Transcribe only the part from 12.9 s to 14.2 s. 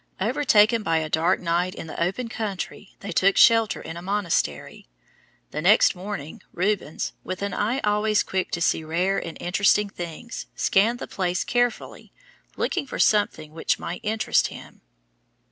something which might